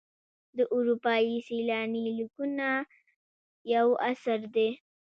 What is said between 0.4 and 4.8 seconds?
د اروپایي سیلاني لیکونه یو اثر دی.